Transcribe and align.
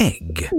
Ägg. 0.00 0.50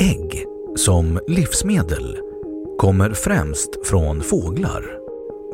Ägg 0.00 0.46
som 0.76 1.20
livsmedel 1.26 2.18
kommer 2.78 3.10
främst 3.10 3.86
från 3.86 4.20
fåglar, 4.20 4.98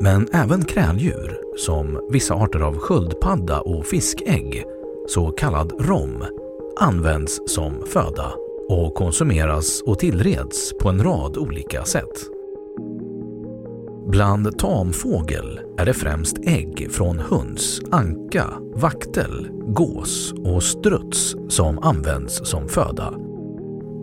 men 0.00 0.28
även 0.32 0.64
kräldjur 0.64 1.40
som 1.56 2.08
vissa 2.10 2.34
arter 2.34 2.60
av 2.60 2.78
sköldpadda 2.78 3.60
och 3.60 3.86
fiskägg, 3.86 4.64
så 5.06 5.30
kallad 5.30 5.72
rom, 5.80 6.24
används 6.76 7.40
som 7.46 7.86
föda 7.86 8.32
och 8.68 8.94
konsumeras 8.94 9.82
och 9.82 9.98
tillreds 9.98 10.72
på 10.80 10.88
en 10.88 11.02
rad 11.02 11.36
olika 11.36 11.84
sätt. 11.84 12.39
Bland 14.10 14.58
tamfågel 14.58 15.60
är 15.78 15.86
det 15.86 15.94
främst 15.94 16.38
ägg 16.42 16.88
från 16.90 17.18
höns, 17.18 17.80
anka, 17.90 18.46
vaktel, 18.74 19.48
gås 19.66 20.32
och 20.32 20.62
struts 20.62 21.36
som 21.48 21.78
används 21.78 22.40
som 22.48 22.68
föda. 22.68 23.08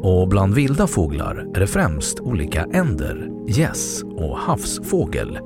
Och 0.02 0.28
bland 0.28 0.56
vilda 0.56 0.88
fåglar 0.88 1.46
är 1.56 1.60
det 1.60 1.68
främst 1.68 2.20
olika 2.20 2.64
änder, 2.64 3.30
gäss 3.48 4.04
och 4.04 4.38
havsfågel. 4.38 5.40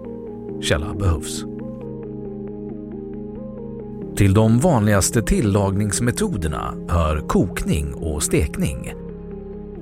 Källa 0.61 0.93
behövs. 0.93 1.45
Till 4.15 4.33
de 4.33 4.59
vanligaste 4.59 5.21
tillagningsmetoderna 5.21 6.73
hör 6.89 7.27
kokning 7.27 7.93
och 7.93 8.23
stekning. 8.23 8.93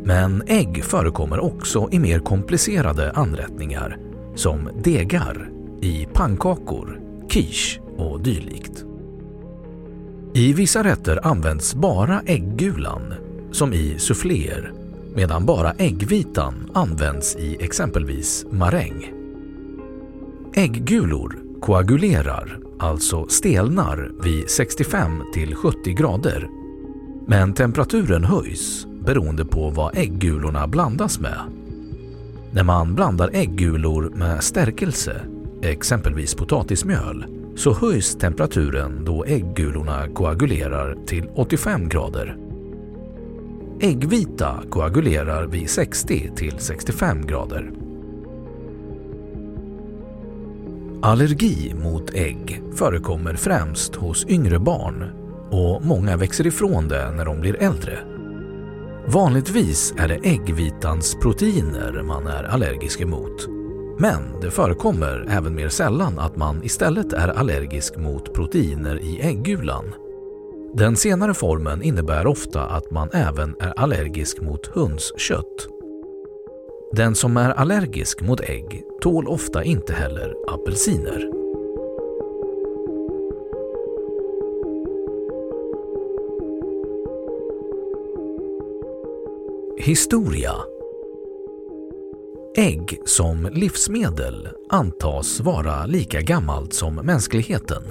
Men 0.03 0.43
ägg 0.47 0.83
förekommer 0.83 1.39
också 1.39 1.89
i 1.91 1.99
mer 1.99 2.19
komplicerade 2.19 3.11
anrättningar 3.11 4.08
som 4.39 4.69
degar, 4.83 5.49
i 5.81 6.07
pannkakor, 6.13 6.99
quiche 7.29 7.79
och 7.97 8.21
dylikt. 8.21 8.85
I 10.33 10.53
vissa 10.53 10.83
rätter 10.83 11.27
används 11.27 11.75
bara 11.75 12.21
äggulan, 12.25 13.13
som 13.51 13.73
i 13.73 13.99
souffléer, 13.99 14.73
medan 15.15 15.45
bara 15.45 15.71
äggvitan 15.71 16.71
används 16.73 17.35
i 17.35 17.57
exempelvis 17.59 18.45
maräng. 18.51 19.13
Ägggulor 20.53 21.39
koagulerar, 21.61 22.59
alltså 22.79 23.27
stelnar, 23.27 24.11
vid 24.23 24.45
65-70 24.45 25.97
grader. 25.97 26.49
Men 27.27 27.53
temperaturen 27.53 28.23
höjs 28.23 28.87
beroende 29.05 29.45
på 29.45 29.69
vad 29.69 29.97
ägggulorna 29.97 30.67
blandas 30.67 31.19
med. 31.19 31.39
När 32.51 32.63
man 32.63 32.95
blandar 32.95 33.29
äggulor 33.33 34.11
med 34.15 34.43
stärkelse, 34.43 35.21
exempelvis 35.61 36.35
potatismjöl, 36.35 37.25
så 37.55 37.73
höjs 37.73 38.15
temperaturen 38.15 39.05
då 39.05 39.25
äggulorna 39.25 40.07
koagulerar 40.07 40.97
till 41.05 41.29
85 41.35 41.89
grader. 41.89 42.37
Äggvita 43.81 44.63
koagulerar 44.69 45.47
vid 45.47 45.69
60 45.69 46.31
till 46.35 46.55
65 46.57 47.25
grader. 47.27 47.71
Allergi 51.01 51.73
mot 51.83 52.13
ägg 52.13 52.61
förekommer 52.75 53.33
främst 53.33 53.95
hos 53.95 54.25
yngre 54.25 54.59
barn 54.59 55.03
och 55.51 55.85
många 55.85 56.17
växer 56.17 56.47
ifrån 56.47 56.87
det 56.87 57.11
när 57.11 57.25
de 57.25 57.41
blir 57.41 57.63
äldre. 57.63 58.18
Vanligtvis 59.13 59.93
är 59.97 60.07
det 60.07 60.15
äggvitans 60.15 61.15
proteiner 61.15 62.03
man 62.03 62.27
är 62.27 62.43
allergisk 62.43 63.01
emot. 63.01 63.47
Men 63.99 64.39
det 64.41 64.51
förekommer 64.51 65.27
även 65.29 65.55
mer 65.55 65.69
sällan 65.69 66.19
att 66.19 66.35
man 66.35 66.63
istället 66.63 67.13
är 67.13 67.27
allergisk 67.27 67.97
mot 67.97 68.33
proteiner 68.33 68.99
i 69.03 69.21
äggulan. 69.21 69.93
Den 70.73 70.95
senare 70.95 71.33
formen 71.33 71.83
innebär 71.83 72.27
ofta 72.27 72.65
att 72.65 72.91
man 72.91 73.09
även 73.13 73.55
är 73.59 73.79
allergisk 73.79 74.41
mot 74.41 74.67
hönskött. 74.67 75.67
Den 76.95 77.15
som 77.15 77.37
är 77.37 77.49
allergisk 77.49 78.21
mot 78.21 78.41
ägg 78.41 78.83
tål 79.01 79.27
ofta 79.27 79.63
inte 79.63 79.93
heller 79.93 80.35
apelsiner. 80.47 81.38
Historia 89.89 90.51
Ägg 92.57 92.99
som 93.05 93.49
livsmedel 93.51 94.49
antas 94.69 95.39
vara 95.39 95.85
lika 95.85 96.21
gammalt 96.21 96.73
som 96.73 96.95
mänskligheten. 96.95 97.83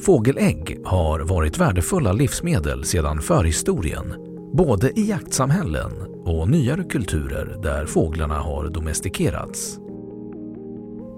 Fågelägg 0.00 0.80
har 0.84 1.20
varit 1.20 1.58
värdefulla 1.58 2.12
livsmedel 2.12 2.84
sedan 2.84 3.20
förhistorien, 3.20 4.14
både 4.52 4.90
i 5.00 5.08
jaktsamhällen 5.08 5.92
och 6.24 6.48
nyare 6.48 6.84
kulturer 6.84 7.58
där 7.62 7.86
fåglarna 7.86 8.38
har 8.38 8.68
domestikerats. 8.68 9.78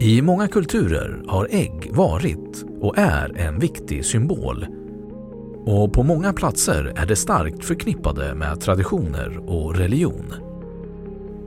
I 0.00 0.23
många 0.23 0.49
kulturer 0.49 1.23
har 1.26 1.49
ägg 1.50 1.90
varit 1.93 2.64
och 2.81 2.99
är 2.99 3.37
en 3.37 3.58
viktig 3.58 4.05
symbol 4.05 4.66
och 5.66 5.92
på 5.92 6.02
många 6.02 6.32
platser 6.32 6.92
är 6.96 7.06
det 7.06 7.16
starkt 7.16 7.64
förknippade 7.64 8.34
med 8.34 8.60
traditioner 8.60 9.50
och 9.50 9.76
religion. 9.76 10.34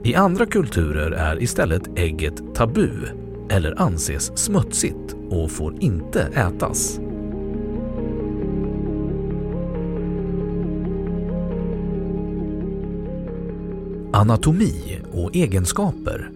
I 0.04 0.14
andra 0.14 0.46
kulturer 0.46 1.10
är 1.10 1.42
istället 1.42 1.98
ägget 1.98 2.54
tabu 2.54 2.90
eller 3.50 3.80
anses 3.80 4.38
smutsigt 4.38 5.16
och 5.30 5.50
får 5.50 5.82
inte 5.82 6.20
ätas. 6.22 7.00
Anatomi 14.12 15.00
och 15.12 15.36
egenskaper 15.36 16.30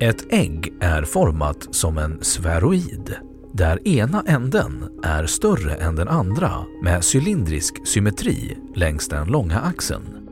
Ett 0.00 0.32
ägg 0.32 0.72
är 0.80 1.02
format 1.02 1.68
som 1.70 1.98
en 1.98 2.24
sferoid 2.24 3.16
där 3.56 3.88
ena 3.88 4.22
änden 4.26 5.00
är 5.02 5.26
större 5.26 5.74
än 5.74 5.96
den 5.96 6.08
andra 6.08 6.50
med 6.82 7.02
cylindrisk 7.14 7.86
symmetri 7.86 8.58
längs 8.74 9.08
den 9.08 9.26
långa 9.26 9.60
axeln. 9.60 10.28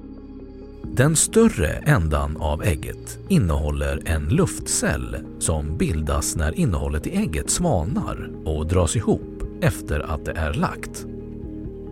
Den 0.83 1.17
större 1.17 1.69
ändan 1.69 2.37
av 2.37 2.63
ägget 2.63 3.19
innehåller 3.29 4.03
en 4.05 4.29
luftcell 4.29 5.17
som 5.39 5.77
bildas 5.77 6.37
när 6.37 6.59
innehållet 6.59 7.07
i 7.07 7.17
ägget 7.17 7.51
svalnar 7.51 8.31
och 8.45 8.67
dras 8.67 8.97
ihop 8.97 9.43
efter 9.61 10.01
att 10.01 10.25
det 10.25 10.33
är 10.33 10.53
lagt. 10.55 11.07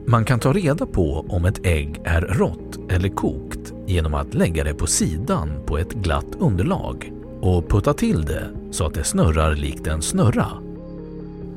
Man 0.07 0.25
kan 0.25 0.41
ta 0.41 0.53
reda 0.53 0.87
på 0.87 1.27
om 1.29 1.45
ett 1.45 1.67
ägg 1.67 2.01
är 2.05 2.21
rått 2.21 2.93
eller 2.93 3.09
kokt 3.09 3.73
genom 3.87 4.15
att 4.15 4.35
lägga 4.35 4.65
det 4.65 4.75
på 4.75 4.87
sidan 4.87 5.51
på 5.67 5.79
ett 5.79 5.93
glatt 5.93 6.37
underlag 6.39 7.13
och 7.41 7.69
putta 7.71 7.95
till 7.95 8.23
det 8.23 8.51
så 8.71 8.87
att 8.87 8.95
det 8.95 9.05
snurrar 9.05 9.55
likt 9.55 9.87
en 9.87 10.03
snurra. 10.03 10.72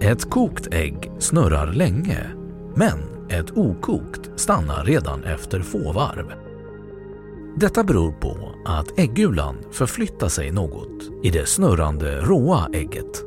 Ett 0.02 0.30
kokt 0.30 0.68
ägg 0.72 1.12
snurrar 1.20 1.74
länge, 1.74 2.20
men 2.76 3.00
ett 3.30 3.58
okokt 3.58 4.30
stannar 4.36 4.86
redan 4.86 5.24
efter 5.24 5.60
få 5.60 5.92
varv. 5.92 6.34
Detta 7.58 7.84
beror 7.84 8.12
på 8.12 8.56
att 8.66 9.00
äggulan 9.00 9.56
förflyttar 9.72 10.28
sig 10.28 10.52
något 10.52 11.04
i 11.24 11.30
det 11.30 11.48
snurrande 11.48 12.22
råa 12.22 12.70
ägget. 12.74 13.24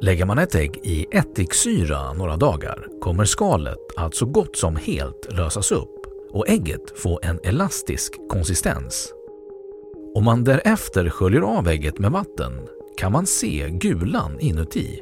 Lägger 0.00 0.24
man 0.24 0.38
ett 0.38 0.54
ägg 0.54 0.80
i 0.82 1.06
ättiksyra 1.10 2.12
några 2.12 2.36
dagar 2.36 2.86
kommer 3.00 3.24
skalet 3.24 3.78
att 3.96 4.14
så 4.14 4.26
gott 4.26 4.56
som 4.56 4.76
helt 4.76 5.28
lösas 5.32 5.72
upp 5.72 6.06
och 6.32 6.48
ägget 6.48 6.98
få 6.98 7.20
en 7.22 7.40
elastisk 7.44 8.12
konsistens. 8.28 9.12
Om 10.14 10.24
man 10.24 10.44
därefter 10.44 11.08
sköljer 11.08 11.40
av 11.40 11.68
ägget 11.68 11.98
med 11.98 12.10
vatten 12.12 12.52
kan 13.00 13.12
man 13.12 13.26
se 13.26 13.70
gulan 13.70 14.40
inuti. 14.40 15.00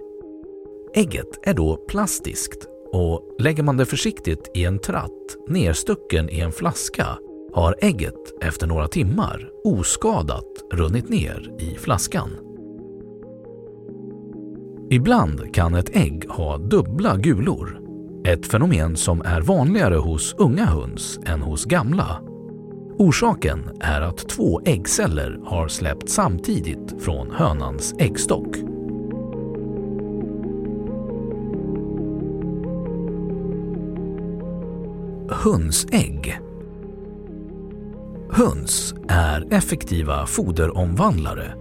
Ägget 0.95 1.39
är 1.43 1.55
då 1.55 1.77
plastiskt 1.77 2.67
och 2.93 3.37
lägger 3.39 3.63
man 3.63 3.77
det 3.77 3.87
försiktigt 3.87 4.51
i 4.55 4.65
en 4.65 4.79
tratt 4.79 5.37
nerstucken 5.49 6.31
i 6.31 6.41
en 6.41 6.53
flaska 6.53 7.07
har 7.53 7.75
ägget 7.81 8.43
efter 8.43 8.67
några 8.67 8.89
timmar 8.89 9.51
oskadat 9.65 10.45
runnit 10.73 11.09
ner 11.09 11.51
i 11.61 11.75
flaskan. 11.75 12.31
Ibland 14.91 15.55
kan 15.55 15.75
ett 15.75 15.97
ägg 15.97 16.29
ha 16.29 16.59
dubbla 16.59 17.17
gulor. 17.17 17.81
Ett 18.25 18.47
fenomen 18.47 18.97
som 18.97 19.23
är 19.23 19.41
vanligare 19.41 19.97
hos 19.97 20.35
unga 20.39 20.65
höns 20.65 21.19
än 21.27 21.43
hos 21.43 21.65
gamla. 21.65 22.28
Orsaken 22.99 23.71
är 23.81 24.01
att 24.01 24.29
två 24.29 24.61
äggceller 24.65 25.41
har 25.45 25.69
släppt 25.69 26.09
samtidigt 26.09 27.03
från 27.03 27.31
hönans 27.31 27.95
äggstock. 27.99 28.57
Hönsägg 35.31 36.41
Höns 38.31 38.95
är 39.09 39.53
effektiva 39.55 40.27
foderomvandlare. 40.27 41.55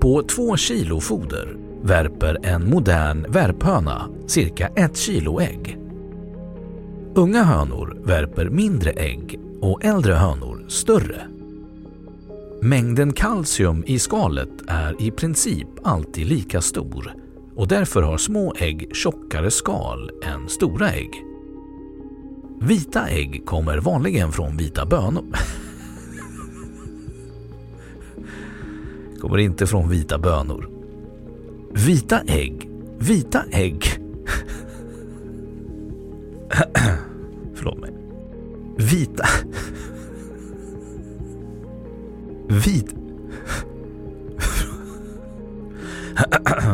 På 0.00 0.22
två 0.22 0.56
kilo 0.56 1.00
foder 1.00 1.56
värper 1.82 2.38
en 2.42 2.70
modern 2.70 3.32
värphöna 3.32 4.08
cirka 4.26 4.66
ett 4.66 4.96
kilo 4.96 5.40
ägg. 5.40 5.78
Unga 7.14 7.42
hönor 7.42 7.98
värper 8.04 8.48
mindre 8.48 8.90
ägg 8.90 9.40
och 9.60 9.84
äldre 9.84 10.14
hönor 10.14 10.59
större. 10.70 11.26
Mängden 12.62 13.12
kalcium 13.12 13.84
i 13.86 13.98
skalet 13.98 14.62
är 14.66 15.02
i 15.02 15.10
princip 15.10 15.68
alltid 15.82 16.26
lika 16.26 16.60
stor 16.60 17.14
och 17.54 17.68
därför 17.68 18.02
har 18.02 18.18
små 18.18 18.54
ägg 18.58 18.96
tjockare 18.96 19.50
skal 19.50 20.10
än 20.22 20.48
stora 20.48 20.90
ägg. 20.90 21.24
Vita 22.60 23.08
ägg 23.08 23.46
kommer 23.46 23.78
vanligen 23.78 24.32
från 24.32 24.56
vita 24.56 24.86
bönor. 24.86 25.24
kommer 29.20 29.38
inte 29.38 29.66
från 29.66 29.88
vita 29.88 30.18
bönor. 30.18 30.70
Vita 31.72 32.20
ägg. 32.26 32.70
Vita 32.98 33.42
ägg. 33.50 33.84
Förlåt 37.54 37.78
mig. 37.78 37.90
Vita... 38.76 39.24
Vit... 42.50 42.94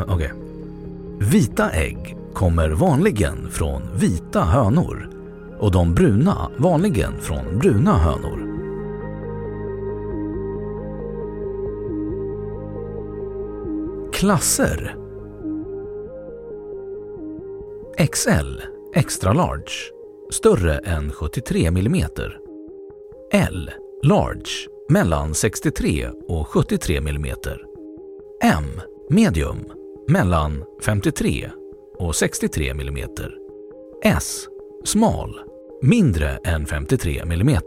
Okej. 0.06 0.14
Okay. 0.14 0.30
Vita 1.20 1.70
ägg 1.70 2.16
kommer 2.34 2.70
vanligen 2.70 3.50
från 3.50 3.82
vita 3.94 4.40
hönor 4.40 5.10
och 5.58 5.72
de 5.72 5.94
bruna 5.94 6.50
vanligen 6.56 7.20
från 7.20 7.58
bruna 7.58 7.98
hönor. 7.98 8.56
Klasser 14.12 14.96
XL, 18.12 18.60
extra 18.94 19.32
large, 19.32 19.72
större 20.30 20.78
än 20.78 21.12
73 21.12 21.66
mm. 21.66 21.94
L, 23.32 23.70
large, 24.02 24.68
mellan 24.88 25.34
63 25.34 26.08
och 26.28 26.48
73 26.48 26.96
mm. 26.96 27.24
M, 28.42 28.64
medium, 29.10 29.58
mellan 30.08 30.64
53 30.82 31.50
och 31.98 32.16
63 32.16 32.70
mm. 32.70 33.08
S, 34.04 34.46
smal, 34.84 35.40
mindre 35.82 36.28
än 36.28 36.66
53 36.66 37.20
mm. 37.20 37.58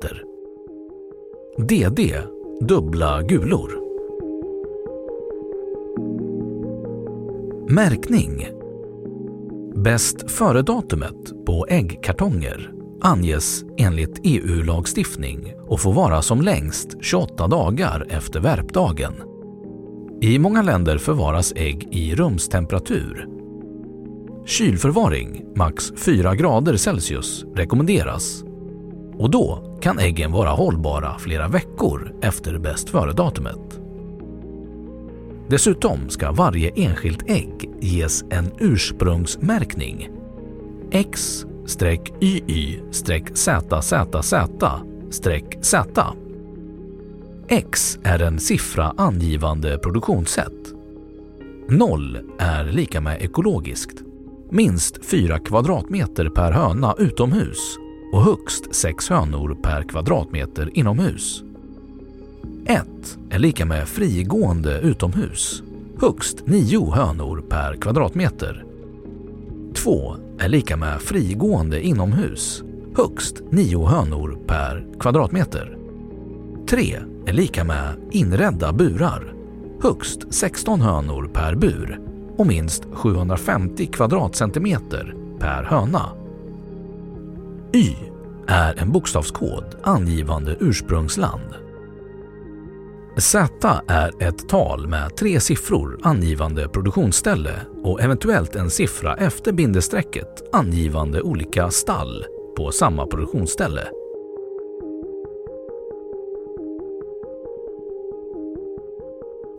DD, 1.58 2.18
dubbla 2.62 3.22
gulor. 3.22 3.90
Märkning 7.70 8.48
Bäst 9.76 10.32
före-datumet 10.32 11.46
på 11.46 11.66
äggkartonger 11.70 12.79
anges 13.02 13.64
enligt 13.78 14.20
EU-lagstiftning 14.24 15.54
och 15.68 15.80
får 15.80 15.94
vara 15.94 16.22
som 16.22 16.42
längst 16.42 16.90
28 17.02 17.48
dagar 17.48 18.08
efter 18.10 18.40
värpdagen. 18.40 19.14
I 20.22 20.40
många 20.40 20.62
länder 20.62 20.98
förvaras 20.98 21.54
ägg 21.56 21.88
i 21.92 22.16
rumstemperatur. 22.16 23.28
Kylförvaring, 24.46 25.46
max 25.56 25.94
4 25.98 26.36
grader 26.36 26.78
Celsius, 26.78 27.46
rekommenderas. 27.56 28.44
Och 29.18 29.32
då 29.32 29.78
kan 29.82 30.00
äggen 30.00 30.32
vara 30.32 30.50
hållbara 30.50 31.20
flera 31.20 31.48
veckor 31.48 32.16
efter 32.22 32.58
bäst 32.58 32.90
före-datumet. 32.90 33.80
Dessutom 35.50 36.10
ska 36.10 36.32
varje 36.32 36.72
enskilt 36.76 37.30
ägg 37.30 37.70
ges 37.82 38.24
en 38.30 38.52
ursprungsmärkning. 38.60 40.10
YY-ZZZ-Z. 42.20 43.34
X 47.48 48.00
är 48.04 48.22
en 48.22 48.40
siffra 48.40 48.94
angivande 48.98 49.78
produktionssätt. 49.78 50.74
0 51.68 52.20
är 52.40 52.66
lika 52.66 53.02
med 53.02 53.22
ekologiskt. 53.22 54.04
Minst 54.50 55.06
4 55.06 55.40
kvadratmeter 55.40 56.30
per 56.30 56.52
höna 56.52 56.96
utomhus 56.98 57.78
och 58.14 58.24
högst 58.24 58.76
6 58.76 59.10
hönor 59.10 59.58
per 59.64 59.84
kvadratmeter 59.84 60.70
inomhus. 60.74 61.44
1 62.66 62.86
är 63.30 63.40
lika 63.40 63.66
med 63.66 63.88
frigående 63.88 64.80
utomhus, 64.80 65.64
högst 66.02 66.48
9 66.48 66.92
hönor 66.92 67.42
per 67.50 67.76
kvadratmeter. 67.76 68.66
2 69.74 70.16
är 70.40 70.50
lika 70.50 70.78
med 70.78 71.02
frigående 71.02 71.82
inomhus, 71.82 72.64
högst 72.96 73.42
9 73.50 73.86
hönor 73.86 74.38
per 74.48 74.86
kvadratmeter. 75.00 75.78
3 76.70 76.98
är 77.26 77.34
lika 77.34 77.64
med 77.64 77.96
inredda 78.12 78.74
burar, 78.74 79.34
högst 79.82 80.34
16 80.34 80.82
hönor 80.82 81.30
per 81.34 81.56
bur 81.56 82.00
och 82.38 82.48
minst 82.48 82.84
750 82.94 83.86
kvadratcentimeter 83.86 85.16
per 85.40 85.64
höna. 85.64 86.10
Y 87.74 87.96
är 88.48 88.80
en 88.80 88.92
bokstavskod 88.92 89.66
angivande 89.84 90.58
ursprungsland. 90.60 91.69
Z 93.22 93.50
är 93.88 94.24
ett 94.24 94.50
tal 94.50 94.88
med 94.88 95.16
tre 95.16 95.40
siffror 95.40 96.00
angivande 96.04 96.70
produktionsställe 96.70 97.62
och 97.84 98.02
eventuellt 98.02 98.56
en 98.56 98.70
siffra 98.70 99.16
efter 99.16 99.52
bindestrecket 99.52 100.56
angivande 100.56 101.22
olika 101.22 101.72
stall 101.72 102.26
på 102.58 102.72
samma 102.72 103.08
produktionsställe. 103.08 103.88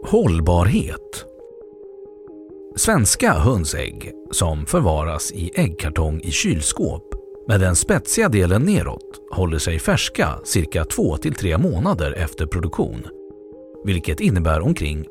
Hållbarhet 0.05 1.25
Svenska 2.77 3.33
hönsägg 3.33 4.13
som 4.31 4.67
förvaras 4.67 5.33
i 5.33 5.51
äggkartong 5.55 6.21
i 6.21 6.31
kylskåp 6.31 7.15
med 7.49 7.61
den 7.61 7.77
spetsiga 7.77 8.29
delen 8.29 8.63
neråt 8.63 9.21
håller 9.31 9.59
sig 9.59 9.79
färska 9.79 10.29
cirka 10.45 10.85
2-3 10.85 11.59
månader 11.59 12.13
efter 12.13 12.47
produktion. 12.47 13.20
Vilket 13.85 14.21
innebär 14.21 14.61
omkring 14.61 15.05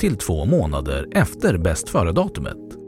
1-2 0.00 0.46
månader 0.46 1.08
efter 1.12 1.58
bäst 1.58 1.88
före-datumet. 1.88 2.78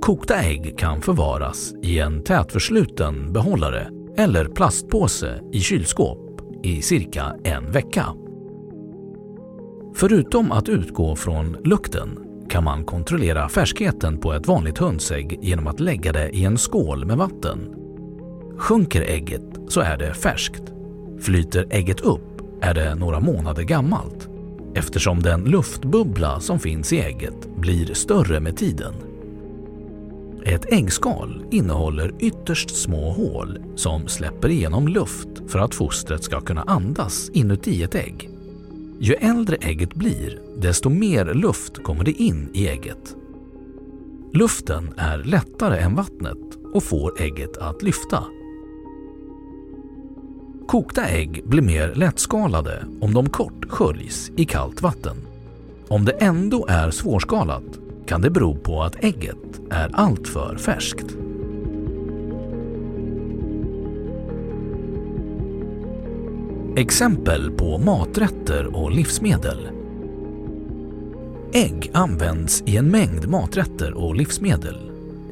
Kokta 0.00 0.34
ägg 0.34 0.78
kan 0.78 1.02
förvaras 1.02 1.74
i 1.82 1.98
en 1.98 2.24
tätförsluten 2.24 3.32
behållare 3.32 3.90
eller 4.16 4.44
plastpåse 4.44 5.40
i 5.52 5.60
kylskåp 5.60 6.40
i 6.62 6.82
cirka 6.82 7.36
en 7.44 7.72
vecka. 7.72 8.06
Förutom 9.94 10.52
att 10.52 10.68
utgå 10.68 11.16
från 11.16 11.56
lukten 11.64 12.18
kan 12.48 12.64
man 12.64 12.84
kontrollera 12.84 13.48
färskheten 13.48 14.18
på 14.18 14.32
ett 14.32 14.46
vanligt 14.46 14.78
hönsägg 14.78 15.38
genom 15.42 15.66
att 15.66 15.80
lägga 15.80 16.12
det 16.12 16.28
i 16.28 16.44
en 16.44 16.58
skål 16.58 17.04
med 17.04 17.16
vatten. 17.16 17.74
Sjunker 18.58 19.02
ägget 19.02 19.60
så 19.68 19.80
är 19.80 19.96
det 19.96 20.14
färskt. 20.14 20.62
Flyter 21.20 21.66
ägget 21.70 22.00
upp 22.00 22.35
är 22.60 22.74
det 22.74 22.94
några 22.94 23.20
månader 23.20 23.62
gammalt 23.62 24.28
eftersom 24.74 25.22
den 25.22 25.44
luftbubbla 25.44 26.40
som 26.40 26.58
finns 26.58 26.92
i 26.92 27.00
ägget 27.00 27.56
blir 27.56 27.94
större 27.94 28.40
med 28.40 28.56
tiden. 28.56 28.94
Ett 30.44 30.72
äggskal 30.72 31.44
innehåller 31.50 32.14
ytterst 32.20 32.76
små 32.76 33.10
hål 33.10 33.58
som 33.76 34.08
släpper 34.08 34.48
igenom 34.48 34.88
luft 34.88 35.28
för 35.48 35.58
att 35.58 35.74
fostret 35.74 36.24
ska 36.24 36.40
kunna 36.40 36.62
andas 36.62 37.30
inuti 37.30 37.82
ett 37.82 37.94
ägg. 37.94 38.30
Ju 39.00 39.14
äldre 39.14 39.56
ägget 39.56 39.94
blir, 39.94 40.40
desto 40.58 40.88
mer 40.88 41.34
luft 41.34 41.82
kommer 41.82 42.04
det 42.04 42.12
in 42.12 42.50
i 42.52 42.68
ägget. 42.68 43.16
Luften 44.32 44.94
är 44.96 45.18
lättare 45.18 45.78
än 45.78 45.94
vattnet 45.94 46.38
och 46.74 46.82
får 46.82 47.22
ägget 47.22 47.56
att 47.56 47.82
lyfta. 47.82 48.24
Kokta 50.66 51.08
ägg 51.08 51.42
blir 51.44 51.62
mer 51.62 51.94
lättskalade 51.94 52.84
om 53.00 53.14
de 53.14 53.28
kort 53.28 53.64
sköljs 53.68 54.30
i 54.36 54.44
kallt 54.44 54.82
vatten. 54.82 55.16
Om 55.88 56.04
det 56.04 56.12
ändå 56.12 56.66
är 56.68 56.90
svårskalat 56.90 57.62
kan 58.06 58.20
det 58.20 58.30
bero 58.30 58.56
på 58.56 58.82
att 58.82 59.04
ägget 59.04 59.60
är 59.70 59.90
alltför 59.92 60.56
färskt. 60.56 61.06
Exempel 66.76 67.50
på 67.50 67.78
maträtter 67.78 68.76
och 68.76 68.90
livsmedel. 68.90 69.68
Ägg 71.52 71.90
används 71.94 72.62
i 72.66 72.76
en 72.76 72.90
mängd 72.90 73.28
maträtter 73.28 73.92
och 73.92 74.16
livsmedel. 74.16 74.76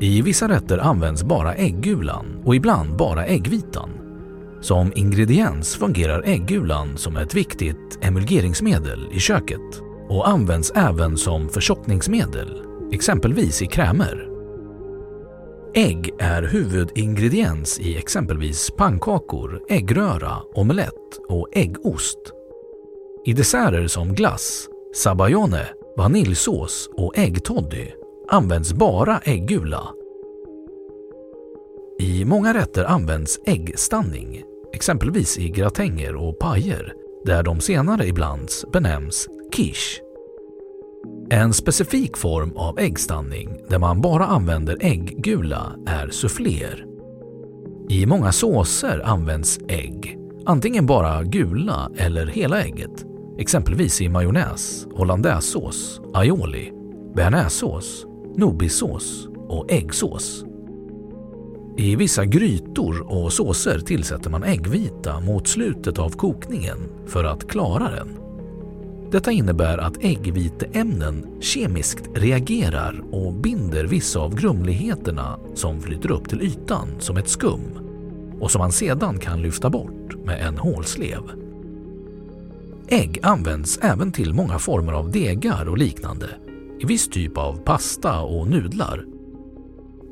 I 0.00 0.23
vissa 0.23 0.49
rätter 0.49 0.79
används 0.79 1.25
bara 1.25 1.55
äggulan 1.55 2.26
och 2.45 2.57
ibland 2.57 2.97
bara 2.97 3.26
äggvitan. 3.26 4.03
Som 4.64 4.92
ingrediens 4.94 5.76
fungerar 5.76 6.23
äggulan 6.26 6.99
som 6.99 7.16
ett 7.16 7.35
viktigt 7.35 7.99
emulgeringsmedel 8.00 9.09
i 9.12 9.21
köket 9.21 9.83
och 10.09 10.28
används 10.28 10.73
även 10.75 11.16
som 11.16 11.49
förtjockningsmedel, 11.49 12.62
exempelvis 12.92 13.62
i 13.62 13.66
krämer. 13.66 14.28
Ägg 15.75 16.14
är 16.18 16.42
huvudingrediens 16.42 17.80
i 17.80 17.97
exempelvis 17.99 18.71
pannkakor, 18.71 19.62
äggröra, 19.68 20.37
omelett 20.54 21.18
och 21.28 21.49
äggost. 21.52 22.18
I 23.25 23.33
desserter 23.33 23.87
som 23.87 24.14
glass, 24.14 24.68
sabayone, 24.94 25.68
vaniljsås 25.97 26.90
och 26.97 27.18
äggtoddy 27.18 27.90
används 28.28 28.73
bara 28.73 29.18
äggula. 29.18 29.88
I 32.00 32.25
många 32.25 32.54
rätter 32.54 32.85
används 32.85 33.40
äggstanning, 33.47 34.42
exempelvis 34.75 35.38
i 35.38 35.49
gratänger 35.49 36.16
och 36.16 36.38
pajer, 36.38 36.93
där 37.25 37.43
de 37.43 37.61
senare 37.61 38.07
ibland 38.07 38.49
benämns 38.73 39.28
quiche. 39.52 40.00
En 41.31 41.52
specifik 41.52 42.16
form 42.16 42.52
av 42.57 42.78
äggstanning 42.78 43.61
där 43.69 43.78
man 43.78 44.00
bara 44.00 44.26
använder 44.26 44.78
ägggula 44.81 45.76
är 45.87 46.11
souffléer. 46.11 46.85
I 47.88 48.07
många 48.07 48.33
såser 48.33 49.00
används 49.04 49.59
ägg, 49.69 50.19
antingen 50.47 50.87
bara 50.87 51.23
gula 51.23 51.90
eller 51.97 52.26
hela 52.26 52.62
ägget, 52.62 53.04
exempelvis 53.38 54.00
i 54.00 54.09
majonnäs, 54.09 54.87
hollandaisesås, 54.95 56.00
aioli, 56.14 56.73
bearnaisesås, 57.16 58.07
nobisås 58.37 59.28
och 59.49 59.73
äggsås. 59.73 60.45
I 61.76 61.97
vissa 61.97 62.25
grytor 62.25 63.12
och 63.12 63.33
såser 63.33 63.78
tillsätter 63.78 64.31
man 64.31 64.45
äggvita 64.45 65.21
mot 65.21 65.49
slutet 65.49 65.99
av 65.99 66.11
kokningen 66.11 66.78
för 67.07 67.25
att 67.25 67.49
klara 67.49 67.90
den. 67.90 68.19
Detta 69.11 69.33
innebär 69.33 69.78
att 69.78 70.04
äggviteämnen 70.04 71.26
kemiskt 71.40 72.11
reagerar 72.14 73.02
och 73.11 73.35
binder 73.35 73.85
vissa 73.85 74.21
av 74.21 74.35
grumligheterna 74.35 75.38
som 75.54 75.81
flyter 75.81 76.11
upp 76.11 76.28
till 76.28 76.43
ytan 76.43 76.88
som 76.99 77.16
ett 77.16 77.28
skum 77.28 77.61
och 78.40 78.50
som 78.50 78.59
man 78.59 78.73
sedan 78.73 79.19
kan 79.19 79.43
lyfta 79.43 79.71
bort 79.71 80.25
med 80.25 80.47
en 80.47 80.59
hålslev. 80.59 81.23
Ägg 82.88 83.19
används 83.23 83.78
även 83.83 84.12
till 84.12 84.35
många 84.35 84.59
former 84.59 84.93
av 84.93 85.11
degar 85.11 85.69
och 85.69 85.78
liknande, 85.78 86.28
i 86.81 86.87
viss 86.87 87.09
typ 87.09 87.38
av 87.38 87.57
pasta 87.57 88.21
och 88.21 88.49
nudlar. 88.49 89.13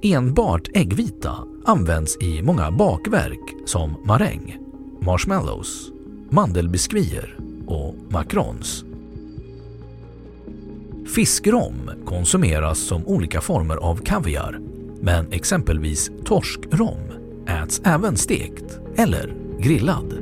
Enbart 0.04 0.68
äggvita 0.74 1.36
används 1.64 2.16
i 2.20 2.42
många 2.42 2.70
bakverk 2.70 3.54
som 3.64 3.96
maräng, 4.04 4.58
marshmallows, 5.00 5.90
mandelbiskvier 6.30 7.38
och 7.66 7.94
macarons. 8.08 8.84
Fiskrom 11.14 11.90
konsumeras 12.04 12.78
som 12.78 13.06
olika 13.06 13.40
former 13.40 13.76
av 13.76 13.96
kaviar, 13.96 14.60
men 15.00 15.32
exempelvis 15.32 16.10
torskrom 16.24 17.00
äts 17.48 17.80
även 17.84 18.16
stekt 18.16 18.78
eller 18.96 19.34
grillad. 19.58 20.21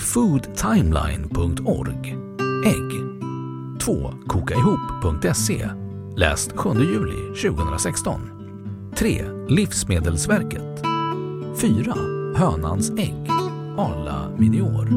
Foodtimeline.org 0.00 2.16
Ägg 2.66 2.92
2. 3.80 4.12
Kokaihop.se 4.26 5.68
Läst 6.16 6.52
7 6.56 6.84
juli 6.84 7.34
2016 7.42 8.20
3. 8.96 9.24
Livsmedelsverket 9.48 10.82
4. 11.62 11.94
Hönans 12.36 12.90
ägg 12.90 13.30
Arla 13.76 14.28
Minior 14.38 14.88